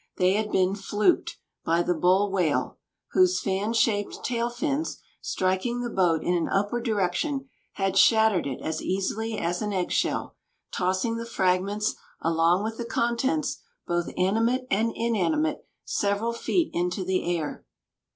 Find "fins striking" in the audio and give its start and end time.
4.49-5.81